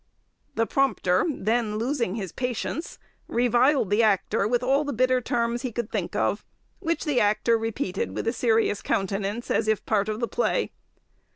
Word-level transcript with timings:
The 0.55 0.65
prompter, 0.65 1.27
then 1.29 1.75
losing 1.77 2.15
his 2.15 2.31
patience, 2.31 2.97
reviled 3.27 3.91
the 3.91 4.01
actor 4.01 4.47
with 4.47 4.63
all 4.63 4.83
the 4.83 4.93
bitter 4.93 5.21
terms 5.21 5.61
he 5.61 5.71
could 5.71 5.91
think 5.91 6.15
of, 6.15 6.43
which 6.79 7.05
the 7.05 7.19
actor 7.19 7.55
repeated 7.55 8.15
with 8.15 8.27
a 8.27 8.33
serious 8.33 8.81
countenance, 8.81 9.51
as 9.51 9.67
if 9.67 9.85
part 9.85 10.09
of 10.09 10.19
the 10.19 10.27
play. 10.27 10.71